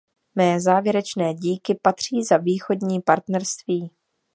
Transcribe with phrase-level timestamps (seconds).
[0.35, 3.91] Mé závěrečné díky patří za Východní partnerství.